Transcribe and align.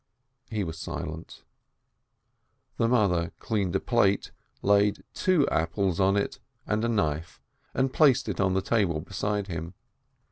He 0.49 0.63
was 0.63 0.79
silent. 0.79 1.43
The 2.77 2.87
mother 2.87 3.33
cleaned 3.37 3.75
a 3.75 3.79
plate, 3.79 4.31
laid 4.63 5.03
two 5.13 5.47
apples 5.49 5.99
on 5.99 6.17
it, 6.17 6.39
and 6.65 6.83
a 6.83 6.89
knife, 6.89 7.39
and 7.75 7.93
placed 7.93 8.27
it 8.27 8.39
on 8.39 8.55
the 8.55 8.63
table 8.63 8.99
beside 8.99 9.45
him. 9.45 9.75